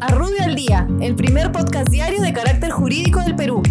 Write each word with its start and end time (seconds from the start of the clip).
A 0.00 0.14
Rubio 0.14 0.42
al 0.42 0.54
Día, 0.54 0.86
el 1.00 1.14
primer 1.14 1.50
podcast 1.50 1.88
diario 1.88 2.20
de 2.20 2.34
carácter 2.34 2.70
jurídico 2.70 3.20
del 3.20 3.34
Perú. 3.34 3.62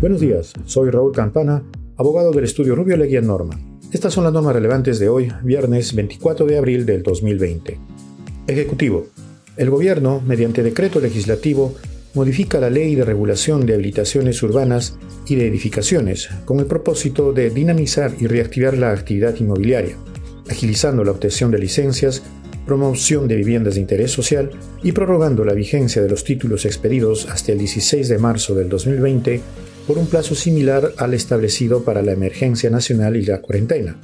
Buenos 0.00 0.22
días, 0.22 0.54
soy 0.64 0.88
Raúl 0.88 1.12
Campana, 1.12 1.62
abogado 1.98 2.32
del 2.32 2.44
estudio 2.44 2.74
Rubio 2.74 2.96
Leguía 2.96 3.20
Norma. 3.20 3.60
Estas 3.92 4.14
son 4.14 4.24
las 4.24 4.32
normas 4.32 4.54
relevantes 4.54 4.98
de 4.98 5.10
hoy, 5.10 5.30
viernes 5.42 5.94
24 5.94 6.46
de 6.46 6.56
abril 6.56 6.86
del 6.86 7.02
2020. 7.02 7.78
Ejecutivo. 8.46 9.08
El 9.58 9.68
Gobierno, 9.68 10.22
mediante 10.26 10.62
decreto 10.62 11.00
legislativo, 11.00 11.74
modifica 12.14 12.58
la 12.58 12.70
Ley 12.70 12.94
de 12.94 13.04
Regulación 13.04 13.66
de 13.66 13.74
Habilitaciones 13.74 14.42
Urbanas 14.42 14.96
y 15.26 15.34
de 15.34 15.48
Edificaciones 15.48 16.30
con 16.46 16.60
el 16.60 16.66
propósito 16.66 17.34
de 17.34 17.50
dinamizar 17.50 18.14
y 18.18 18.26
reactivar 18.26 18.78
la 18.78 18.92
actividad 18.92 19.36
inmobiliaria, 19.36 19.98
agilizando 20.48 21.04
la 21.04 21.10
obtención 21.10 21.50
de 21.50 21.58
licencias, 21.58 22.22
promoción 22.66 23.28
de 23.28 23.36
viviendas 23.36 23.74
de 23.74 23.80
interés 23.80 24.10
social 24.10 24.50
y 24.82 24.92
prorrogando 24.92 25.44
la 25.44 25.54
vigencia 25.54 26.02
de 26.02 26.08
los 26.08 26.24
títulos 26.24 26.64
expedidos 26.64 27.28
hasta 27.28 27.52
el 27.52 27.58
16 27.58 28.08
de 28.08 28.18
marzo 28.18 28.54
del 28.54 28.68
2020 28.68 29.40
por 29.86 29.98
un 29.98 30.06
plazo 30.06 30.34
similar 30.34 30.92
al 30.96 31.14
establecido 31.14 31.84
para 31.84 32.02
la 32.02 32.12
emergencia 32.12 32.70
nacional 32.70 33.16
y 33.16 33.24
la 33.24 33.40
cuarentena, 33.40 33.96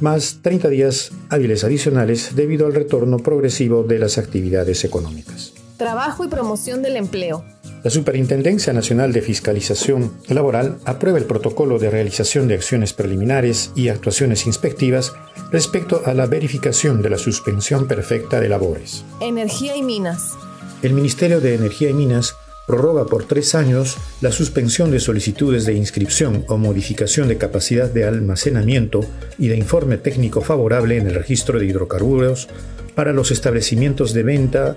más 0.00 0.38
30 0.42 0.68
días 0.68 1.12
hábiles 1.28 1.64
adicionales 1.64 2.34
debido 2.34 2.66
al 2.66 2.74
retorno 2.74 3.18
progresivo 3.18 3.82
de 3.82 3.98
las 3.98 4.18
actividades 4.18 4.84
económicas. 4.84 5.52
Trabajo 5.76 6.24
y 6.24 6.28
promoción 6.28 6.82
del 6.82 6.96
empleo. 6.96 7.44
La 7.84 7.90
Superintendencia 7.90 8.72
Nacional 8.72 9.12
de 9.12 9.22
Fiscalización 9.22 10.12
Laboral 10.28 10.78
aprueba 10.84 11.18
el 11.18 11.24
protocolo 11.24 11.80
de 11.80 11.90
realización 11.90 12.46
de 12.46 12.54
acciones 12.54 12.92
preliminares 12.92 13.72
y 13.74 13.88
actuaciones 13.88 14.46
inspectivas 14.46 15.12
respecto 15.50 16.00
a 16.04 16.14
la 16.14 16.26
verificación 16.26 17.02
de 17.02 17.10
la 17.10 17.18
suspensión 17.18 17.88
perfecta 17.88 18.38
de 18.38 18.48
labores. 18.48 19.04
Energía 19.20 19.76
y 19.76 19.82
minas. 19.82 20.34
El 20.82 20.92
Ministerio 20.92 21.40
de 21.40 21.56
Energía 21.56 21.90
y 21.90 21.94
Minas 21.94 22.36
prorroga 22.68 23.06
por 23.06 23.24
tres 23.24 23.56
años 23.56 23.96
la 24.20 24.30
suspensión 24.30 24.92
de 24.92 25.00
solicitudes 25.00 25.66
de 25.66 25.74
inscripción 25.74 26.44
o 26.46 26.58
modificación 26.58 27.26
de 27.26 27.36
capacidad 27.36 27.90
de 27.90 28.04
almacenamiento 28.04 29.00
y 29.38 29.48
de 29.48 29.56
informe 29.56 29.96
técnico 29.96 30.40
favorable 30.40 30.98
en 30.98 31.08
el 31.08 31.16
registro 31.16 31.58
de 31.58 31.66
hidrocarburos 31.66 32.48
para 32.94 33.12
los 33.12 33.32
establecimientos 33.32 34.12
de 34.12 34.22
venta 34.22 34.76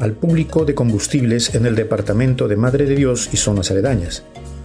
al 0.00 0.12
público 0.12 0.64
de 0.64 0.74
combustibles 0.74 1.54
en 1.54 1.66
el 1.66 1.74
departamento 1.74 2.48
de 2.48 2.56
Madre 2.56 2.86
de 2.86 2.94
Dios 2.94 3.30
y 3.32 3.36
zonas 3.36 3.70
aledañas, 3.70 4.22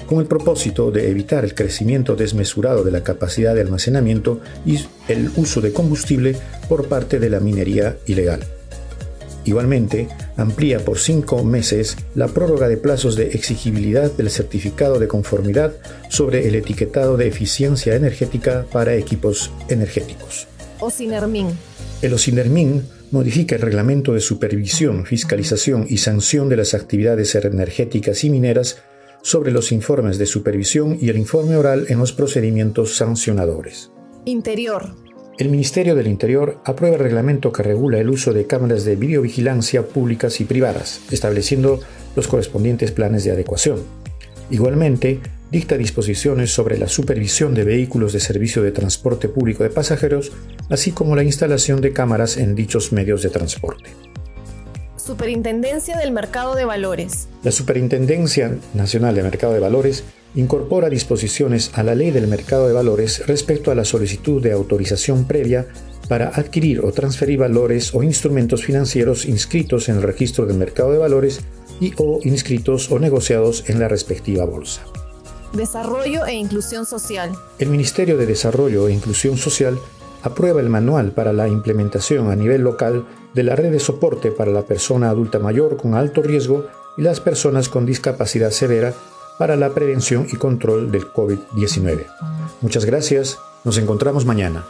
con 0.08 0.20
el 0.20 0.26
propósito 0.26 0.92
de 0.92 1.10
evitar 1.10 1.46
el 1.46 1.56
crecimiento 1.56 2.16
desmesurado 2.16 2.84
de 2.84 2.92
la 2.92 3.04
capacidad 3.04 3.56
de 3.56 3.62
almacenamiento 3.62 4.42
y 4.66 4.80
el 5.08 5.32
uso 5.38 5.62
de 5.62 5.72
combustible 5.72 6.36
por 6.68 6.88
parte 6.88 7.20
de 7.20 7.30
la 7.30 7.40
minería 7.40 7.98
ilegal. 8.08 8.42
Igualmente, 9.44 10.08
amplía 10.38 10.80
por 10.80 11.00
cinco 11.00 11.44
meses 11.44 11.98
la 12.14 12.28
prórroga 12.28 12.68
de 12.68 12.78
plazos 12.78 13.16
de 13.16 13.30
exigibilidad 13.30 14.12
del 14.12 14.30
certificado 14.30 15.00
de 15.00 15.08
conformidad 15.08 15.74
sobre 16.10 16.48
el 16.48 16.56
etiquetado 16.56 17.18
de 17.18 17.28
eficiencia 17.28 17.96
energética 17.96 18.66
para 18.72 18.94
equipos 18.96 19.52
energéticos. 19.70 20.48
OSINERMIN. 20.80 21.48
El 22.02 22.14
OSINERMIN 22.14 22.84
modifica 23.12 23.56
el 23.56 23.62
reglamento 23.62 24.14
de 24.14 24.22
supervisión, 24.22 25.06
fiscalización 25.06 25.86
y 25.90 25.98
sanción 25.98 26.50
de 26.50 26.58
las 26.58 26.74
actividades 26.74 27.36
energéticas 27.36 28.24
y 28.24 28.30
mineras 28.30 28.82
sobre 29.22 29.52
los 29.52 29.72
informes 29.72 30.18
de 30.18 30.26
supervisión 30.26 30.98
y 31.00 31.10
el 31.10 31.18
informe 31.18 31.56
oral 31.56 31.86
en 31.90 32.00
los 32.00 32.14
procedimientos 32.14 32.96
sancionadores. 32.96 33.92
Interior. 34.26 34.96
El 35.38 35.50
Ministerio 35.50 35.96
del 35.96 36.08
Interior 36.08 36.60
aprueba 36.66 36.98
el 36.98 37.02
reglamento 37.04 37.52
que 37.52 37.64
regula 37.64 38.00
el 38.00 38.10
uso 38.10 38.34
de 38.34 38.46
cámaras 38.46 38.86
de 38.86 38.96
videovigilancia 38.96 39.88
públicas 39.88 40.40
y 40.40 40.46
privadas, 40.46 41.02
estableciendo 41.12 41.80
los 42.16 42.28
correspondientes 42.28 42.92
planes 42.92 43.24
de 43.24 43.32
adecuación. 43.32 43.80
Igualmente, 44.50 45.20
dicta 45.52 45.78
disposiciones 45.78 46.52
sobre 46.52 46.78
la 46.78 46.88
supervisión 46.88 47.54
de 47.54 47.66
vehículos 47.66 48.14
de 48.14 48.22
servicio 48.22 48.64
de 48.64 48.72
transporte 48.72 49.28
público 49.28 49.64
de 49.64 49.70
pasajeros, 49.70 50.32
así 50.70 50.92
como 50.92 51.16
la 51.16 51.24
instalación 51.24 51.82
de 51.82 51.92
cámaras 51.92 52.38
en 52.38 52.56
dichos 52.56 52.94
medios 52.94 53.22
de 53.22 53.30
transporte. 53.30 53.90
Superintendencia 54.96 55.98
del 55.98 56.12
Mercado 56.12 56.56
de 56.56 56.64
Valores. 56.64 57.28
La 57.44 57.52
Superintendencia 57.52 58.56
Nacional 58.74 59.16
de 59.16 59.24
Mercado 59.24 59.54
de 59.54 59.60
Valores 59.60 60.04
incorpora 60.36 60.90
disposiciones 60.90 61.72
a 61.74 61.84
la 61.84 61.96
Ley 61.96 62.12
del 62.12 62.28
Mercado 62.28 62.68
de 62.68 62.74
Valores 62.74 63.28
respecto 63.28 63.72
a 63.72 63.76
la 63.76 63.84
solicitud 63.84 64.42
de 64.42 64.54
autorización 64.54 65.26
previa 65.26 65.68
para 66.08 66.30
adquirir 66.30 66.80
o 66.82 66.92
transferir 66.92 67.40
valores 67.40 67.94
o 67.94 68.04
instrumentos 68.04 68.64
financieros 68.64 69.26
inscritos 69.26 69.90
en 69.90 69.98
el 69.98 70.04
registro 70.04 70.46
del 70.46 70.58
mercado 70.58 70.92
de 70.92 70.98
valores 70.98 71.42
y 71.80 71.94
o 71.98 72.20
inscritos 72.24 72.92
o 72.92 73.00
negociados 73.00 73.70
en 73.70 73.80
la 73.80 73.88
respectiva 73.88 74.46
bolsa. 74.46 74.84
Desarrollo 75.54 76.26
e 76.26 76.34
Inclusión 76.34 76.86
Social. 76.86 77.32
El 77.60 77.70
Ministerio 77.70 78.18
de 78.18 78.26
Desarrollo 78.26 78.88
e 78.88 78.94
Inclusión 78.94 79.38
Social 79.38 79.78
aprueba 80.24 80.62
el 80.62 80.70
manual 80.70 81.12
para 81.12 81.34
la 81.34 81.48
implementación 81.48 82.32
a 82.32 82.36
nivel 82.36 82.62
local 82.62 83.06
de 83.34 83.44
la 83.44 83.56
red 83.56 83.72
de 83.72 83.80
soporte 83.80 84.32
para 84.32 84.52
la 84.52 84.64
persona 84.64 85.10
adulta 85.10 85.40
mayor 85.40 85.78
con 85.78 85.96
alto 85.96 86.22
riesgo 86.22 86.68
y 86.98 87.02
las 87.02 87.20
personas 87.20 87.70
con 87.70 87.86
discapacidad 87.86 88.52
severa 88.52 88.94
para 89.38 89.56
la 89.56 89.74
prevención 89.74 90.28
y 90.32 90.36
control 90.36 90.92
del 90.92 91.12
COVID-19. 91.12 92.06
Muchas 92.62 92.86
gracias, 92.86 93.40
nos 93.64 93.78
encontramos 93.78 94.26
mañana. 94.26 94.66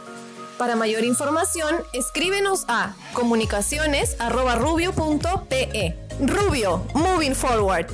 Para 0.58 0.76
mayor 0.76 1.04
información, 1.04 1.74
escríbenos 1.92 2.64
a 2.68 2.94
comunicaciones.rubio.pe. 3.14 5.96
Rubio, 6.20 6.82
moving 6.94 7.34
forward. 7.34 7.86